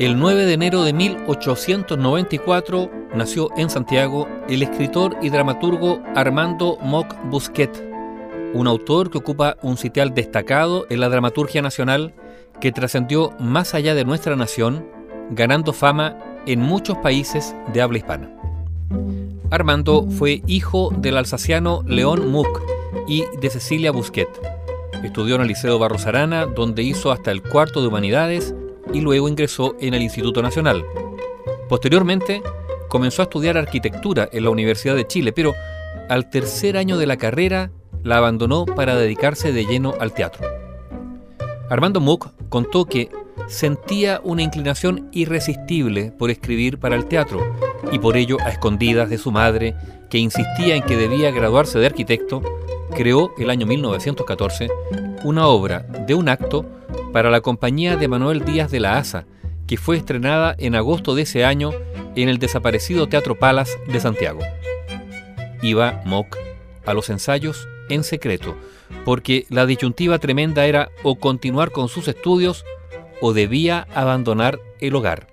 El 0.00 0.18
9 0.18 0.44
de 0.44 0.54
enero 0.54 0.82
de 0.82 0.92
1894 0.92 2.90
nació 3.14 3.48
en 3.56 3.70
Santiago 3.70 4.26
el 4.48 4.64
escritor 4.64 5.16
y 5.22 5.30
dramaturgo 5.30 6.02
Armando 6.16 6.78
Mock 6.82 7.14
Busquet, 7.30 7.70
un 8.54 8.66
autor 8.66 9.08
que 9.08 9.18
ocupa 9.18 9.56
un 9.62 9.76
sitial 9.76 10.12
destacado 10.12 10.84
en 10.90 10.98
la 10.98 11.08
dramaturgia 11.08 11.62
nacional 11.62 12.12
que 12.60 12.72
trascendió 12.72 13.30
más 13.38 13.72
allá 13.74 13.94
de 13.94 14.04
nuestra 14.04 14.34
nación, 14.34 14.84
ganando 15.30 15.72
fama 15.72 16.18
en 16.44 16.58
muchos 16.58 16.98
países 16.98 17.54
de 17.72 17.80
habla 17.80 17.98
hispana. 17.98 18.32
Armando 19.52 20.08
fue 20.10 20.42
hijo 20.48 20.92
del 20.98 21.18
alsaciano 21.18 21.84
León 21.86 22.32
Muck 22.32 22.62
y 23.06 23.22
de 23.40 23.48
Cecilia 23.48 23.92
Busquet. 23.92 24.28
Estudió 25.04 25.36
en 25.36 25.42
el 25.42 25.48
Liceo 25.48 25.78
Barros 25.78 26.06
Arana, 26.06 26.46
donde 26.46 26.82
hizo 26.82 27.12
hasta 27.12 27.30
el 27.30 27.42
cuarto 27.42 27.80
de 27.80 27.86
Humanidades 27.86 28.56
y 28.94 29.00
luego 29.00 29.28
ingresó 29.28 29.74
en 29.80 29.92
el 29.92 30.02
Instituto 30.02 30.40
Nacional. 30.40 30.86
Posteriormente, 31.68 32.42
comenzó 32.88 33.22
a 33.22 33.24
estudiar 33.24 33.58
arquitectura 33.58 34.28
en 34.32 34.44
la 34.44 34.50
Universidad 34.50 34.94
de 34.94 35.06
Chile, 35.06 35.32
pero 35.32 35.52
al 36.08 36.30
tercer 36.30 36.76
año 36.76 36.96
de 36.96 37.06
la 37.06 37.16
carrera 37.16 37.70
la 38.02 38.18
abandonó 38.18 38.64
para 38.66 38.94
dedicarse 38.94 39.52
de 39.52 39.66
lleno 39.66 39.94
al 39.98 40.14
teatro. 40.14 40.46
Armando 41.68 42.00
Muck 42.00 42.28
contó 42.48 42.84
que 42.84 43.10
sentía 43.48 44.20
una 44.22 44.42
inclinación 44.42 45.08
irresistible 45.12 46.12
por 46.12 46.30
escribir 46.30 46.78
para 46.78 46.94
el 46.94 47.06
teatro 47.06 47.40
y 47.90 47.98
por 47.98 48.16
ello, 48.16 48.36
a 48.40 48.50
escondidas 48.50 49.10
de 49.10 49.18
su 49.18 49.32
madre, 49.32 49.74
que 50.08 50.18
insistía 50.18 50.76
en 50.76 50.82
que 50.82 50.96
debía 50.96 51.30
graduarse 51.30 51.78
de 51.78 51.86
arquitecto, 51.86 52.42
creó 52.94 53.32
el 53.38 53.50
año 53.50 53.66
1914 53.66 54.68
una 55.24 55.48
obra 55.48 55.80
de 56.06 56.14
un 56.14 56.28
acto 56.28 56.64
para 57.14 57.30
la 57.30 57.42
compañía 57.42 57.96
de 57.96 58.08
Manuel 58.08 58.44
Díaz 58.44 58.72
de 58.72 58.80
la 58.80 58.98
Asa, 58.98 59.24
que 59.68 59.76
fue 59.76 59.96
estrenada 59.96 60.56
en 60.58 60.74
agosto 60.74 61.14
de 61.14 61.22
ese 61.22 61.44
año 61.44 61.70
en 62.16 62.28
el 62.28 62.38
desaparecido 62.38 63.06
Teatro 63.06 63.38
Palas 63.38 63.70
de 63.86 64.00
Santiago. 64.00 64.40
Iba 65.62 66.02
Mock 66.06 66.36
a 66.84 66.92
los 66.92 67.10
ensayos 67.10 67.68
en 67.88 68.02
secreto, 68.02 68.56
porque 69.04 69.46
la 69.48 69.64
disyuntiva 69.64 70.18
tremenda 70.18 70.66
era 70.66 70.90
o 71.04 71.14
continuar 71.14 71.70
con 71.70 71.88
sus 71.88 72.08
estudios 72.08 72.64
o 73.20 73.32
debía 73.32 73.86
abandonar 73.94 74.58
el 74.80 74.96
hogar. 74.96 75.28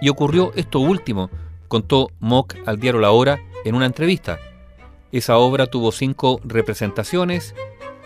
Y 0.00 0.08
ocurrió 0.08 0.52
esto 0.54 0.78
último, 0.78 1.30
contó 1.66 2.12
Mock 2.20 2.54
al 2.64 2.78
diario 2.78 3.00
La 3.00 3.10
Hora 3.10 3.40
en 3.64 3.74
una 3.74 3.86
entrevista. 3.86 4.38
Esa 5.10 5.36
obra 5.36 5.66
tuvo 5.66 5.90
cinco 5.90 6.40
representaciones 6.44 7.56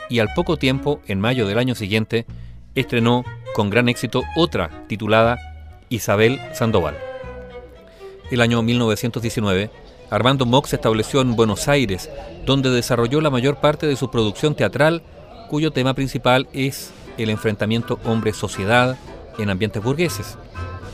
y 0.09 0.20
al 0.20 0.33
poco 0.35 0.57
tiempo, 0.57 1.03
en 1.07 1.20
mayo 1.20 1.47
del 1.47 1.59
año 1.59 1.75
siguiente, 1.75 2.25
estrenó 2.77 3.25
con 3.55 3.71
gran 3.71 3.89
éxito 3.89 4.23
otra 4.37 4.71
titulada 4.87 5.39
Isabel 5.89 6.41
Sandoval. 6.55 6.97
El 8.31 8.41
año 8.41 8.63
1919, 8.63 9.71
Armando 10.11 10.47
Mock 10.47 10.67
se 10.67 10.77
estableció 10.77 11.21
en 11.21 11.35
Buenos 11.35 11.67
Aires, 11.69 12.11
donde 12.45 12.71
desarrolló 12.71 13.21
la 13.21 13.31
mayor 13.31 13.57
parte 13.57 13.87
de 13.87 13.97
su 13.97 14.11
producción 14.11 14.55
teatral, 14.55 15.03
cuyo 15.49 15.71
tema 15.71 15.95
principal 15.95 16.49
es 16.53 16.93
el 17.19 17.31
enfrentamiento 17.31 17.99
hombre-sociedad 18.05 18.97
en 19.39 19.51
ambientes 19.51 19.83
burgueses. 19.83 20.37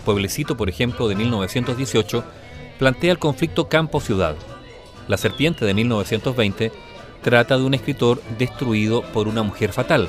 Pueblecito, 0.05 0.57
por 0.57 0.69
ejemplo, 0.69 1.09
de 1.09 1.15
1918, 1.15 2.25
plantea 2.79 3.13
el 3.13 3.19
conflicto 3.19 3.69
campo-ciudad. 3.69 4.37
La 5.09 5.17
serpiente 5.17 5.65
de 5.65 5.75
1920 5.75 6.73
trata 7.23 7.57
de 7.57 7.65
un 7.65 7.75
escritor 7.75 8.21
destruido 8.39 9.03
por 9.13 9.29
una 9.29 9.43
mujer 9.43 9.73
fatal. 9.73 10.09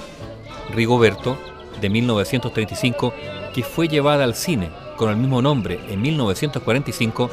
Rigoberto, 0.74 1.38
de 1.84 1.90
1935, 1.90 3.14
que 3.54 3.62
fue 3.62 3.88
llevada 3.88 4.24
al 4.24 4.36
cine 4.36 4.70
con 4.98 5.10
el 5.10 5.18
mismo 5.18 5.42
nombre 5.42 5.80
en 5.90 6.02
1945, 6.02 7.30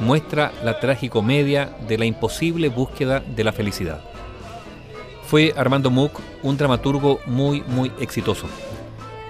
muestra 0.00 0.52
la 0.62 0.78
tragicomedia 0.78 1.74
de 1.88 1.96
la 1.96 2.04
imposible 2.04 2.68
búsqueda 2.68 3.20
de 3.20 3.44
la 3.44 3.52
felicidad. 3.52 4.02
Fue 5.26 5.54
Armando 5.56 5.90
Muck 5.90 6.20
un 6.42 6.58
dramaturgo 6.58 7.18
muy, 7.24 7.62
muy 7.62 7.90
exitoso. 7.98 8.46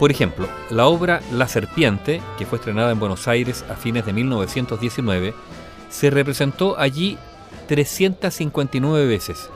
Por 0.00 0.10
ejemplo, 0.10 0.48
la 0.70 0.86
obra 0.86 1.20
La 1.32 1.46
Serpiente, 1.46 2.20
que 2.36 2.44
fue 2.44 2.58
estrenada 2.58 2.90
en 2.90 2.98
Buenos 2.98 3.28
Aires 3.28 3.64
a 3.70 3.76
fines 3.76 4.04
de 4.04 4.12
1919, 4.12 5.34
se 5.88 6.10
representó 6.10 6.76
allí 6.80 7.16
359 7.68 9.06
veces. 9.06 9.48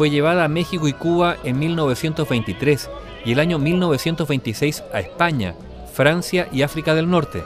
Fue 0.00 0.08
llevada 0.08 0.44
a 0.44 0.48
México 0.48 0.88
y 0.88 0.94
Cuba 0.94 1.36
en 1.44 1.58
1923 1.58 2.88
y 3.26 3.32
el 3.32 3.38
año 3.38 3.58
1926 3.58 4.82
a 4.94 5.00
España, 5.00 5.54
Francia 5.92 6.48
y 6.50 6.62
África 6.62 6.94
del 6.94 7.10
Norte. 7.10 7.44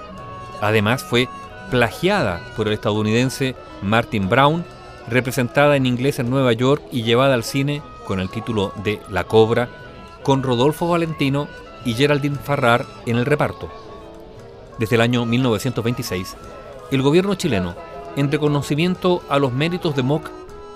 Además 0.61 1.03
fue 1.03 1.29
plagiada 1.73 2.41
por 2.57 2.69
el 2.69 2.75
estadounidense 2.75 3.57
Martin 3.83 4.29
Brown, 4.29 4.65
representada 5.09 5.75
en 5.75 5.85
inglés 5.85 6.21
en 6.21 6.31
Nueva 6.31 6.53
York 6.53 6.81
y 6.93 7.03
llevada 7.03 7.35
al 7.35 7.43
cine 7.43 7.83
con 8.07 8.21
el 8.21 8.31
título 8.31 8.73
de 8.85 9.01
La 9.11 9.25
Cobra, 9.25 9.69
con 10.23 10.45
Rodolfo 10.45 10.87
Valentino 10.87 11.49
y 11.85 11.95
Geraldine 11.95 12.39
Farrar 12.39 12.87
en 13.05 13.17
el 13.17 13.27
reparto. 13.27 13.69
Desde 14.79 14.95
el 14.95 15.03
año 15.03 15.27
1926, 15.27 16.37
el 16.93 17.03
gobierno 17.03 17.35
chileno, 17.35 17.75
en 18.15 18.31
reconocimiento 18.31 19.25
a 19.29 19.41
los 19.41 19.53
méritos 19.53 19.97
de 19.97 20.05
Mock, 20.05 20.31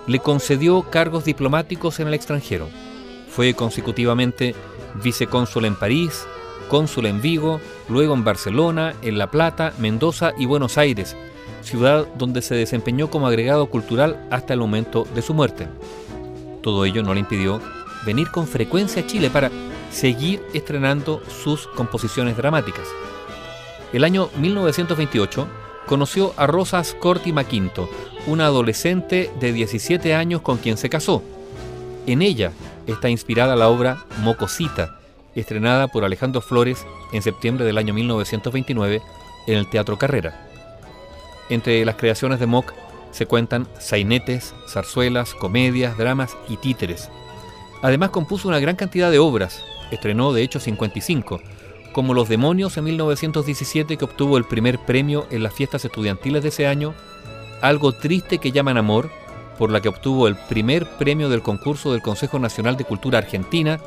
le 0.08 0.18
concedió 0.18 0.82
cargos 0.90 1.24
diplomáticos 1.24 2.00
en 2.00 2.08
el 2.08 2.14
extranjero. 2.14 2.68
Fue 3.30 3.54
consecutivamente 3.54 4.56
vicecónsul 5.04 5.66
en 5.66 5.76
París, 5.76 6.26
cónsul 6.68 7.06
en 7.06 7.20
Vigo, 7.20 7.60
luego 7.88 8.14
en 8.14 8.24
Barcelona, 8.24 8.94
en 9.02 9.18
La 9.18 9.30
Plata, 9.30 9.72
Mendoza 9.78 10.32
y 10.38 10.46
Buenos 10.46 10.78
Aires, 10.78 11.14
ciudad 11.62 12.06
donde 12.16 12.42
se 12.42 12.54
desempeñó 12.54 13.10
como 13.10 13.26
agregado 13.26 13.66
cultural 13.66 14.26
hasta 14.30 14.54
el 14.54 14.60
momento 14.60 15.06
de 15.14 15.22
su 15.22 15.34
muerte. 15.34 15.68
Todo 16.62 16.84
ello 16.86 17.02
no 17.02 17.14
le 17.14 17.20
impidió 17.20 17.60
venir 18.06 18.30
con 18.30 18.46
frecuencia 18.46 19.02
a 19.02 19.06
Chile 19.06 19.28
para 19.28 19.50
seguir 19.90 20.42
estrenando 20.54 21.22
sus 21.44 21.66
composiciones 21.68 22.36
dramáticas. 22.36 22.86
El 23.92 24.04
año 24.04 24.30
1928 24.38 25.46
conoció 25.88 26.34
a 26.36 26.46
Rosas 26.46 26.94
Corti 26.94 27.32
Maquinto, 27.32 27.88
una 28.28 28.46
adolescente 28.46 29.32
de 29.40 29.52
17 29.52 30.14
años 30.14 30.42
con 30.42 30.58
quien 30.58 30.76
se 30.76 30.90
casó. 30.90 31.24
En 32.06 32.22
ella 32.22 32.52
está 32.86 33.08
inspirada 33.08 33.56
la 33.56 33.68
obra 33.68 34.04
Mocosita, 34.22 34.98
estrenada 35.34 35.88
por 35.88 36.04
Alejandro 36.04 36.40
Flores 36.40 36.86
en 37.12 37.22
septiembre 37.22 37.64
del 37.64 37.78
año 37.78 37.94
1929 37.94 39.02
en 39.46 39.54
el 39.54 39.68
Teatro 39.68 39.98
Carrera. 39.98 40.46
Entre 41.48 41.84
las 41.84 41.96
creaciones 41.96 42.38
de 42.38 42.46
Mock 42.46 42.72
se 43.10 43.26
cuentan 43.26 43.66
sainetes, 43.80 44.54
zarzuelas, 44.68 45.34
comedias, 45.34 45.96
dramas 45.96 46.36
y 46.48 46.58
títeres. 46.58 47.08
Además 47.82 48.10
compuso 48.10 48.48
una 48.48 48.60
gran 48.60 48.76
cantidad 48.76 49.10
de 49.10 49.18
obras, 49.18 49.64
estrenó 49.90 50.34
de 50.34 50.42
hecho 50.42 50.60
55, 50.60 51.40
como 51.98 52.14
Los 52.14 52.28
Demonios 52.28 52.76
en 52.76 52.84
1917 52.84 53.96
que 53.96 54.04
obtuvo 54.04 54.38
el 54.38 54.44
primer 54.44 54.78
premio 54.78 55.26
en 55.32 55.42
las 55.42 55.52
fiestas 55.52 55.84
estudiantiles 55.84 56.44
de 56.44 56.50
ese 56.50 56.68
año, 56.68 56.94
Algo 57.60 57.90
Triste 57.90 58.38
que 58.38 58.52
llaman 58.52 58.76
Amor, 58.76 59.10
por 59.58 59.72
la 59.72 59.80
que 59.80 59.88
obtuvo 59.88 60.28
el 60.28 60.36
primer 60.36 60.86
premio 60.96 61.28
del 61.28 61.42
concurso 61.42 61.90
del 61.90 62.00
Consejo 62.00 62.38
Nacional 62.38 62.76
de 62.76 62.84
Cultura 62.84 63.18
Argentina 63.18 63.80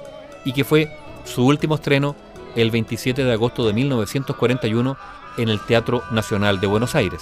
y 0.43 0.51
que 0.51 0.65
fue 0.65 0.93
su 1.23 1.45
último 1.45 1.75
estreno 1.75 2.17
el 2.57 2.69
27 2.69 3.23
de 3.23 3.31
agosto 3.31 3.65
de 3.65 3.71
1941 3.71 4.97
en 5.37 5.47
el 5.47 5.61
Teatro 5.61 6.03
Nacional 6.11 6.59
de 6.59 6.67
Buenos 6.67 6.95
Aires. 6.95 7.21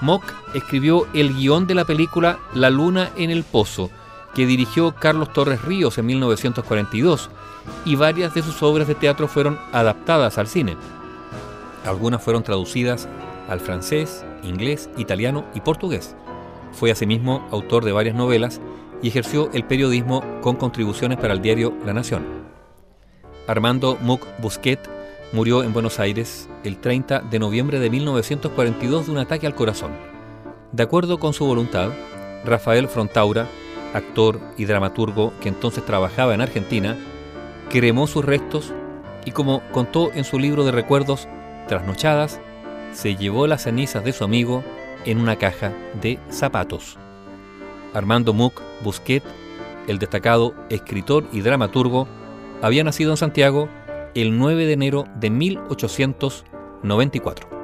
Mock 0.00 0.24
escribió 0.54 1.06
el 1.12 1.34
guion 1.34 1.66
de 1.66 1.74
la 1.74 1.84
película 1.84 2.38
La 2.54 2.70
Luna 2.70 3.10
en 3.18 3.30
el 3.30 3.44
Pozo, 3.44 3.90
que 4.34 4.46
dirigió 4.46 4.94
Carlos 4.94 5.34
Torres 5.34 5.60
Ríos 5.60 5.98
en 5.98 6.06
1942, 6.06 7.28
y 7.84 7.96
varias 7.96 8.34
de 8.34 8.42
sus 8.42 8.62
obras 8.62 8.88
de 8.88 8.94
teatro 8.94 9.28
fueron 9.28 9.58
adaptadas 9.72 10.38
al 10.38 10.46
cine. 10.46 10.76
Algunas 11.84 12.22
fueron 12.22 12.42
traducidas 12.42 13.08
al 13.48 13.60
francés, 13.60 14.24
inglés, 14.42 14.90
italiano 14.96 15.44
y 15.54 15.60
portugués. 15.60 16.16
Fue 16.72 16.90
asimismo 16.90 17.46
autor 17.50 17.84
de 17.84 17.92
varias 17.92 18.14
novelas 18.14 18.60
y 19.02 19.08
ejerció 19.08 19.50
el 19.52 19.64
periodismo 19.64 20.22
con 20.40 20.56
contribuciones 20.56 21.18
para 21.18 21.34
el 21.34 21.42
diario 21.42 21.74
La 21.84 21.92
Nación. 21.92 22.24
Armando 23.46 23.96
Muck 24.02 24.26
Busquet 24.40 24.80
murió 25.32 25.62
en 25.62 25.72
Buenos 25.72 26.00
Aires 26.00 26.48
el 26.64 26.78
30 26.78 27.20
de 27.20 27.38
noviembre 27.38 27.78
de 27.78 27.90
1942 27.90 29.06
de 29.06 29.12
un 29.12 29.18
ataque 29.18 29.46
al 29.46 29.54
corazón. 29.54 29.92
De 30.72 30.82
acuerdo 30.82 31.18
con 31.18 31.32
su 31.32 31.46
voluntad, 31.46 31.90
Rafael 32.44 32.88
Frontaura, 32.88 33.46
actor 33.94 34.40
y 34.56 34.64
dramaturgo 34.64 35.32
que 35.40 35.48
entonces 35.48 35.84
trabajaba 35.84 36.34
en 36.34 36.40
Argentina, 36.40 36.96
cremó 37.70 38.06
sus 38.06 38.24
restos 38.24 38.72
y 39.24 39.32
como 39.32 39.62
contó 39.72 40.12
en 40.12 40.24
su 40.24 40.38
libro 40.38 40.64
de 40.64 40.72
recuerdos 40.72 41.28
Trasnochadas, 41.68 42.40
se 42.92 43.16
llevó 43.16 43.46
las 43.46 43.64
cenizas 43.64 44.04
de 44.04 44.12
su 44.12 44.24
amigo 44.24 44.62
en 45.04 45.18
una 45.18 45.36
caja 45.36 45.72
de 46.00 46.18
zapatos. 46.30 46.96
Armando 47.92 48.32
Muck 48.32 48.62
Busquet, 48.82 49.24
el 49.88 49.98
destacado 49.98 50.54
escritor 50.70 51.24
y 51.32 51.40
dramaturgo, 51.40 52.06
había 52.62 52.84
nacido 52.84 53.10
en 53.12 53.16
Santiago 53.16 53.68
el 54.14 54.38
9 54.38 54.66
de 54.66 54.72
enero 54.72 55.04
de 55.18 55.30
1894. 55.30 56.56
94. 56.82 57.55